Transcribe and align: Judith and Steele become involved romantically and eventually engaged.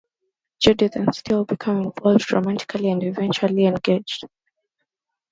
Judith 0.59 0.95
and 0.95 1.13
Steele 1.13 1.45
become 1.45 1.83
involved 1.83 2.31
romantically 2.31 2.89
and 2.89 3.03
eventually 3.03 3.65
engaged. 3.67 4.23